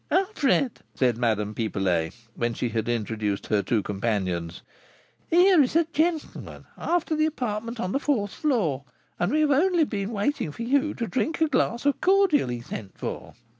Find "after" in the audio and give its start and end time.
6.75-7.15